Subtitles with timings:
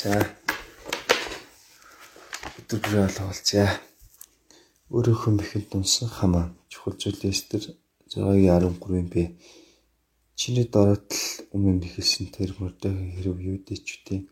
[0.00, 0.16] За.
[2.56, 3.68] Өдөр бүрээ олголцъя.
[4.88, 6.56] Өөрийнхөө мэхэнд дунсан хамаа.
[6.72, 7.64] Чухал зүйлээс төр
[8.08, 9.36] 613-ын би
[10.40, 11.20] чиний дороотл
[11.52, 14.24] өмнө нэхэлсэн тэр мөрдөө хэрв юудэчүүдийн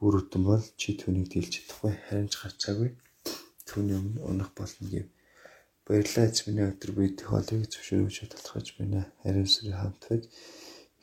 [0.00, 1.92] үр өдөн бол чи түүнийг дийлж чадахгүй.
[2.08, 2.96] Харин ч гарцаагүй
[3.68, 5.12] түүний өмнө унах болно гэв.
[5.84, 9.12] Баярлалаа эзэмнээ өдөр бид хоолыг зөвшөөрөж талхаж байна.
[9.20, 10.24] Харин сүрийн хамтваж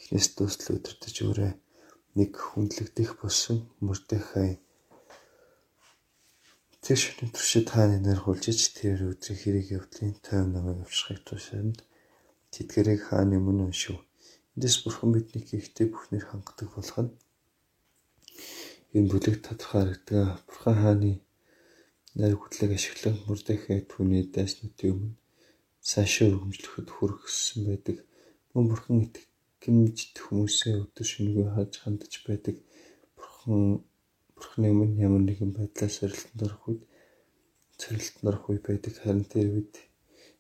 [0.01, 1.53] эхнээс дуустал өдөртөж өөрөө
[2.17, 4.51] нэг хүндлэгдэх болсон мөрдөхай
[6.83, 11.79] Тэр шөнө туршид хааны нар хулжиж тэр өдрийн хэрэг явдлын тойм намайг авчрахыг тушаанд
[12.51, 14.03] тэдгэрийг хааны мөн уншив.
[14.59, 17.15] Эндээс бурхан бидний ихтэй бүхнэр хангадаг болох нь
[18.99, 20.43] энэ бүлэг тодорхой харагдаг.
[20.43, 21.11] Бурхан хааны
[22.19, 25.15] нар хөтлөг ашиглан мөрдөхэй түүний дайснуудын өмнө
[25.87, 27.97] цаашаа өргөмжлөхөд хүргэсэн байдаг.
[28.51, 29.07] Мөн бурхан
[29.63, 32.59] итгэмжт хүмүүсээ өдөр шөнөгүй хаж хандж байдаг.
[33.15, 33.79] Бурхан
[34.35, 36.83] бурхны өмнө ямар нэгэн байдлаар сорилтонд орох үед
[37.79, 38.91] сорилтонд орох үе байдаг.
[38.99, 39.75] Харин тэр үед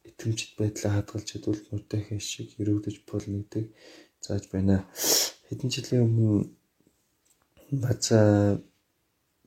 [0.03, 3.65] итгэмжт байдлаа хадгалж чадвал мөрдөхэй шиг өрөвдөж болно гэдэг
[4.19, 4.83] зааж байна.
[5.47, 6.51] Хэдэн жилийн өмнө
[7.79, 8.59] бацаа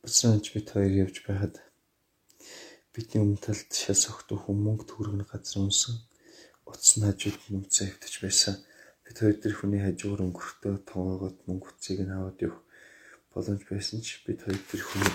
[0.00, 1.60] бацаач бит хоёр явж байхад
[2.96, 6.00] бидний өмнө талд шал согтуу хүм мөнгө төгрөгн газар унсан
[6.64, 8.56] утас нь хажууд нь үцээ хөвтөж байсан.
[9.06, 12.60] Бид хоёр тэр хүний хажуугаар өнгөрөхдөө тоогоод мөнгө утсыг нь аваад явах
[13.30, 15.14] боломж байсан ч бид хоёр тэр хүний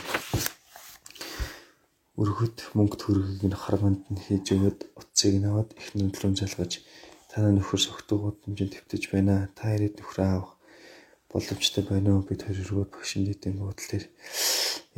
[2.22, 6.80] өргөд мөнгө төгрөгийг нь харманд нь хийж өгöd утсыг нь аваад их нүдлүүн залгаж
[7.32, 9.50] танаа нөхөр согтуу гудамжинд төвтөж байна.
[9.58, 10.52] Та ирээд нөхрөө авах
[11.32, 12.28] боломжтой байна уу?
[12.28, 14.06] Бид хоёр өргөд багшин дэдийн буудлын дээр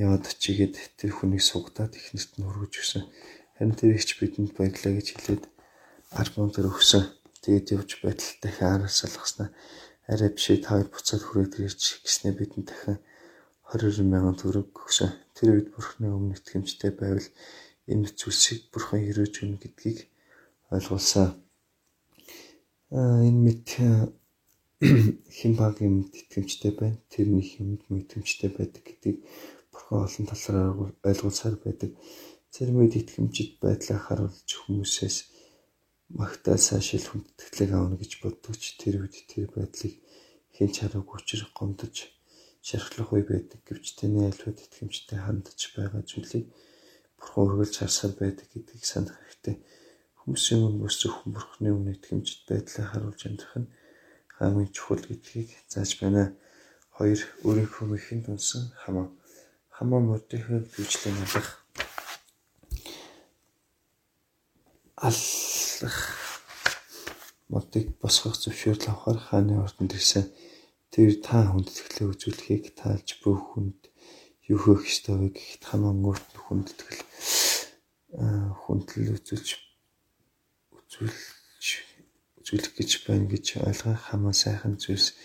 [0.04, 3.04] яваад очигээд тэр хүнийг сугадаад ихнэрт нь хөргөж өгсөн.
[3.56, 5.44] Харин тэр ихч бидэнд баярлаа гэж хэлээд
[6.18, 7.04] 10 мөнгө төр өгсөн.
[7.44, 9.50] Тэгээд явж байтал дахин араас салгаснаа
[10.08, 12.98] арай бишээ та хоёр буцаад хүрээд ирж гэснээр бидэнд дахин
[13.72, 15.12] 22 мянган төгрөг өгсөн.
[15.36, 17.28] Тэр үед бурхны өмнө итгэмжтэй байвал
[17.92, 20.00] энэ зүйлсийг бурхан хэрөөж өгнө гэдгийг
[20.76, 21.28] ойлгуулсан.
[22.96, 23.68] Аа энэ мэд
[25.38, 27.00] хэн баг юмд итгэмжтэй байна.
[27.08, 29.24] Тэрний юмд итгэмжтэй байдаг гэдгийг
[29.72, 31.92] бурхан олон талаар ойлгуулсаар байдаг.
[32.52, 35.33] Зарим үед итгэмжид байдлаа харуулж хүмүүсээс
[36.14, 39.94] магтаал сайшил хүндэтгэлэг аавна гэж боддог ч тэр үед тэр байдлыг
[40.54, 41.96] хэн ч хараагүй учраас гомдож
[42.62, 46.46] шархлах үе байдаг гэвч таны альвад итгэмжтэй хандж байгаа зүйлийг
[47.18, 49.58] бурхан үргэлж харсаар байдаг гэдгийг санах хэрэгтэй.
[50.22, 53.74] Хүмүүсийн өмнө зөвхөн бурханы өмнө итгэмжтэй байдлаа харуулж амьдрах нь
[54.38, 56.38] хамгийн чухал гэдгийг зааж байна.
[56.94, 59.10] Хоёр өөрийнхөө мэхэнд унсан хамаа
[59.74, 61.50] хамаа мөрдийнхөө бүжлэн алах
[65.84, 66.00] аллах
[67.52, 70.32] модыг босгох зөвшөөрөл авахар хааны ордонд ирсэн.
[70.96, 73.92] Тэр та хүндэтгэлээ үзүүлэхийг таалж бүх хүнд
[74.48, 77.02] юу хөөх ёстой вэ гэхэд хамаа өөрт нь хүндэтгэл
[78.64, 79.50] хүндлэл үзүүлж
[80.72, 81.68] үзүүлж
[82.40, 85.20] үзүүлэх гэж байна гэж ойлгох хамаа сайхан зүйлс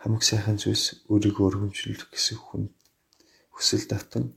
[0.00, 2.62] хамаг сайхан зүйлс өөрийгөө өргөмжлөх гэсэн хүн
[3.52, 4.32] хүсэл давтан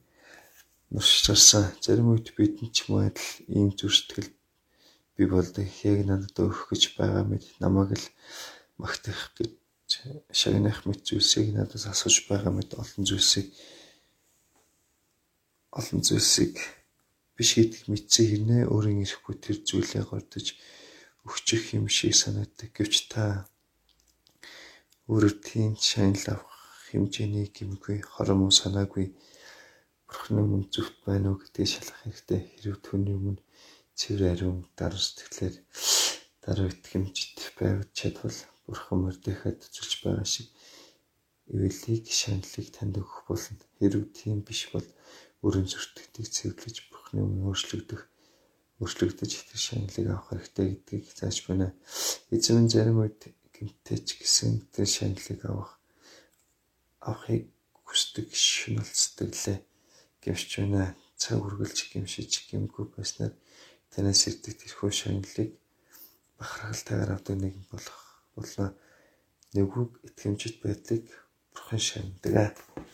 [0.91, 1.71] нурширсан.
[1.79, 4.36] Зарим үед бидэнд ч юм адил ийм зүрстгэл
[5.17, 5.65] би болдог.
[5.83, 8.05] Яг надад өгөх гэж байгаа мэд намайг л
[8.77, 9.51] магтах гэж
[10.31, 13.47] шагнах мэт зүйлсийг надаас асууж байгаа мэд олон зүйлсийг
[15.73, 16.53] олон зүйлсийг
[17.35, 20.47] биш гэдгийг мэдсэн хэрнээ өөрийн ирэхгүй тэр зүйлээ гордож
[21.25, 22.69] өгчих юм шиг санагддаг.
[22.73, 23.45] Гэвч та
[25.09, 26.57] өөрөө тийм шанал авах
[26.89, 29.13] хэмжээний гимгүй хором санаагүй
[30.07, 32.41] бурхны өмнө зөвхт байна уу гэдгийг шалгах хэрэгтэй.
[32.59, 33.41] Хэрв түүний өмнө
[33.99, 35.55] цэвэр ариун даруй сэтгэлээр
[36.43, 40.47] даруй итгэмжт байвч чадвал бурхан мөрдөхөд зүлж байгаа шиг
[41.53, 43.63] эвэлийг шаналлыг танд өгөх болно.
[43.79, 44.87] Хэрв тийм биш бол
[45.45, 48.01] өрөн зөртөгтийг цэвэрлэж бурхны өмнө өөрчлөгдөх
[48.83, 51.67] өөрчлөгдөж итгэх шаналлыг авах хэрэгтэй гэдгийг зааж байна.
[52.29, 53.21] Эзэн зарим үед
[53.55, 55.71] гэмтэж гисэн тэр шаналлыг авах
[57.01, 57.49] авахыг
[57.87, 59.57] хүсдэг шунал сэтгэлээ
[60.21, 60.93] гэмшиж байна.
[61.17, 63.33] Цаг үргэлж гэмшиж гэмгүй байснаар
[63.93, 65.49] танаас ирдэг тэрхүү шаналлыг
[66.37, 67.99] бахархалтайгаар авдаг нэгэн болох
[68.35, 68.73] болно.
[69.55, 71.05] Нэгүг итгэмжит байдлыг
[71.51, 72.55] бурхан шанадаг.